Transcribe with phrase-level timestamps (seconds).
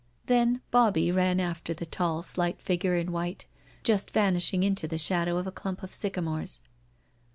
[0.25, 3.45] Then Bobbie ran after the tall, slight figure in white,
[3.83, 6.63] just vanishing into the shadow of a clump of sycamores.